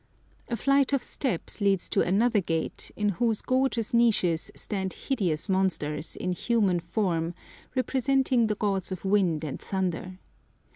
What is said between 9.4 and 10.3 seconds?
and thunder.